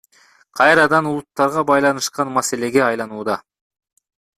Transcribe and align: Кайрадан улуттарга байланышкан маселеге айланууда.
Кайрадан 0.59 1.09
улуттарга 1.11 1.65
байланышкан 1.73 2.35
маселеге 2.39 2.85
айланууда. 2.91 3.41